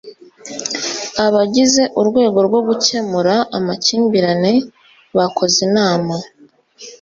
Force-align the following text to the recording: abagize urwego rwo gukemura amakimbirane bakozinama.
abagize 1.25 1.83
urwego 1.99 2.39
rwo 2.47 2.59
gukemura 2.67 3.35
amakimbirane 3.57 4.53
bakozinama. 5.17 6.15